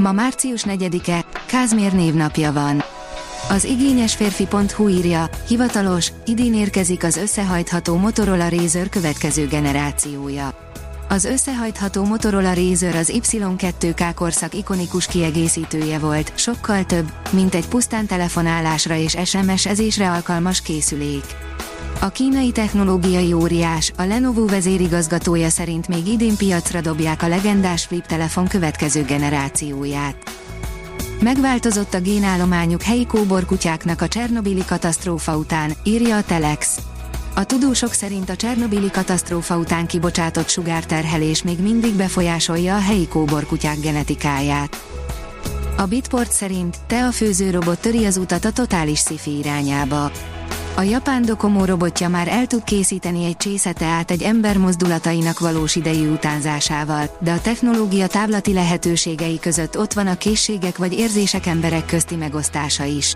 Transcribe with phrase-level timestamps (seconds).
[0.00, 2.82] Ma március 4-e, Kázmér névnapja van.
[3.48, 10.54] Az igényes férfi.hu írja, hivatalos, idén érkezik az összehajtható Motorola Razr következő generációja.
[11.08, 18.06] Az összehajtható Motorola Razr az Y2K korszak ikonikus kiegészítője volt, sokkal több, mint egy pusztán
[18.06, 21.24] telefonálásra és SMS-ezésre alkalmas készülék.
[22.02, 28.06] A kínai technológiai óriás, a Lenovo vezérigazgatója szerint még idén piacra dobják a legendás flip
[28.06, 30.16] telefon következő generációját.
[31.20, 36.78] Megváltozott a génállományuk helyi kóborkutyáknak a Csernobili katasztrófa után, írja a Telex.
[37.34, 43.80] A tudósok szerint a Csernobili katasztrófa után kibocsátott sugárterhelés még mindig befolyásolja a helyi kóborkutyák
[43.80, 44.84] genetikáját.
[45.76, 50.10] A Bitport szerint te a főzőrobot töri az utat a totális szifi irányába.
[50.76, 55.76] A japán Docomo robotja már el tud készíteni egy csészete át egy ember mozdulatainak valós
[55.76, 61.86] idejű utánzásával, de a technológia táblati lehetőségei között ott van a készségek vagy érzések emberek
[61.86, 63.14] közti megosztása is.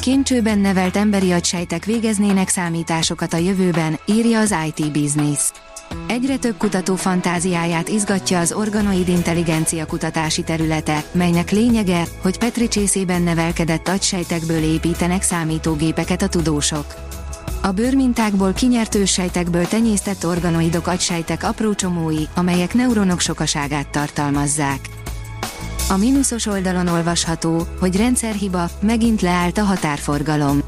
[0.00, 5.50] Kémcsőben nevelt emberi agysejtek végeznének számításokat a jövőben, írja az IT Business.
[6.06, 13.22] Egyre több kutató fantáziáját izgatja az organoid intelligencia kutatási területe, melynek lényege, hogy Petri csészében
[13.22, 16.94] nevelkedett agysejtekből építenek számítógépeket a tudósok.
[17.62, 24.80] A bőrmintákból kinyert őssejtekből tenyésztett organoidok agysejtek apró csomói, amelyek neuronok sokaságát tartalmazzák.
[25.88, 30.62] A mínuszos oldalon olvasható, hogy rendszerhiba, megint leállt a határforgalom.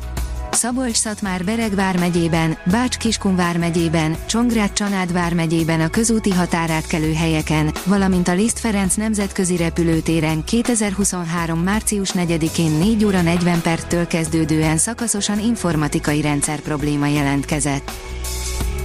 [0.61, 8.95] Szabolcs-Szatmár Beregvár megyében, Bács-Kiskun megyében, Csongrád-Csanád vármegyében a közúti határátkelő helyeken, valamint a Liszt Ferenc
[8.95, 11.59] nemzetközi repülőtéren 2023.
[11.59, 17.91] március 4-én 4 óra 40 perttől kezdődően szakaszosan informatikai rendszer probléma jelentkezett.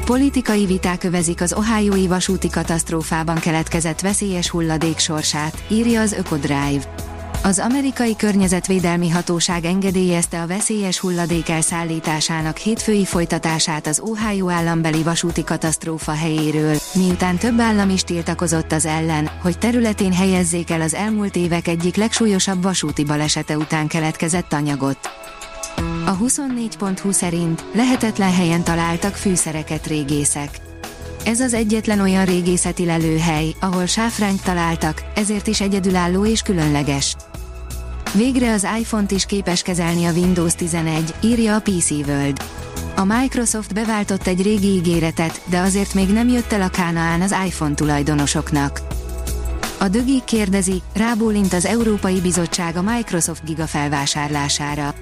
[0.06, 7.05] Politikai viták övezik az Ohiói vasúti katasztrófában keletkezett veszélyes hulladék sorsát, írja az Ökodrive.
[7.46, 15.44] Az amerikai környezetvédelmi hatóság engedélyezte a veszélyes hulladék elszállításának hétfői folytatását az Ohio állambeli vasúti
[15.44, 21.36] katasztrófa helyéről, miután több állam is tiltakozott az ellen, hogy területén helyezzék el az elmúlt
[21.36, 25.00] évek egyik legsúlyosabb vasúti balesete után keletkezett anyagot.
[26.06, 30.50] A 24.20 szerint lehetetlen helyen találtak fűszereket régészek.
[31.26, 37.16] Ez az egyetlen olyan régészeti lelőhely, ahol sáfrányt találtak, ezért is egyedülálló és különleges.
[38.16, 42.44] Végre az iPhone-t is képes kezelni a Windows 11, írja a PC World.
[42.96, 47.36] A Microsoft beváltott egy régi ígéretet, de azért még nem jött el a kánaán az
[47.46, 48.82] iPhone tulajdonosoknak.
[49.80, 54.94] A dögi kérdezi, rábólint az Európai Bizottság a Microsoft giga felvásárlására.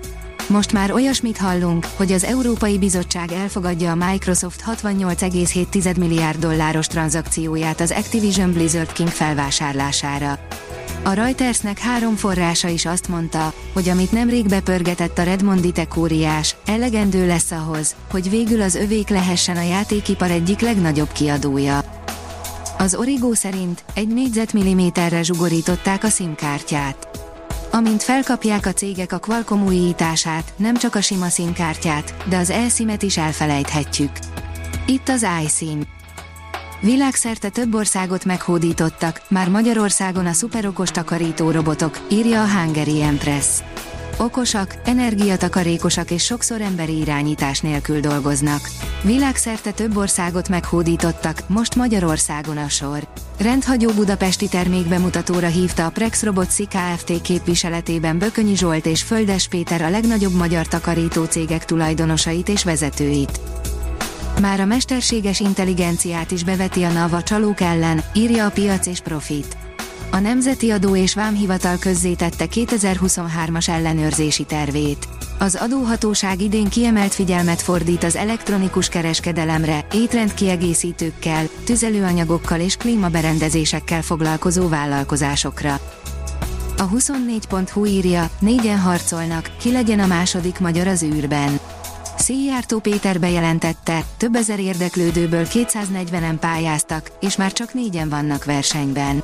[0.47, 7.79] Most már olyasmit hallunk, hogy az Európai Bizottság elfogadja a Microsoft 68,7 milliárd dolláros tranzakcióját
[7.79, 10.39] az Activision Blizzard King felvásárlására.
[11.03, 17.27] A Reutersnek három forrása is azt mondta, hogy amit nemrég bepörgetett a Redmondi tekóriás, elegendő
[17.27, 21.83] lesz ahhoz, hogy végül az övék lehessen a játékipar egyik legnagyobb kiadója.
[22.77, 27.07] Az Origo szerint egy négyzetmilliméterre zsugorították a SIM-kártyát.
[27.75, 33.03] Amint felkapják a cégek a Qualcomm újítását, nem csak a sima SIM-kártyát, de az eSIM-et
[33.03, 34.11] is elfelejthetjük.
[34.85, 35.81] Itt az iSIM.
[36.81, 43.61] Világszerte több országot meghódítottak, már Magyarországon a szuperokos takarító robotok, írja a Hungary Empress.
[44.17, 48.69] Okosak, energiatakarékosak és sokszor emberi irányítás nélkül dolgoznak.
[49.01, 53.07] Világszerte több országot meghódítottak, most Magyarországon a sor.
[53.39, 57.21] Rendhagyó budapesti termékbemutatóra hívta a Prex Robots Kft.
[57.21, 63.39] képviseletében Bökönyi Zsolt és Földes Péter a legnagyobb magyar takarító cégek tulajdonosait és vezetőit.
[64.41, 68.99] Már a mesterséges intelligenciát is beveti a NAV a csalók ellen, írja a piac és
[68.99, 69.57] profit.
[70.11, 75.07] A Nemzeti Adó és Vámhivatal közzétette 2023-as ellenőrzési tervét.
[75.39, 85.79] Az adóhatóság idén kiemelt figyelmet fordít az elektronikus kereskedelemre, étrendkiegészítőkkel, tüzelőanyagokkal és klímaberendezésekkel foglalkozó vállalkozásokra.
[86.77, 91.59] A 24.hu írja, négyen harcolnak, ki legyen a második magyar az űrben.
[92.17, 99.23] Széjjártó Péter bejelentette, több ezer érdeklődőből 240-en pályáztak, és már csak négyen vannak versenyben.